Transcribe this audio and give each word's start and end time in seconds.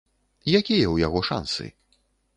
Якія 0.59 0.61
ў 0.61 0.95
яго 1.05 1.19
шансы? 1.31 1.69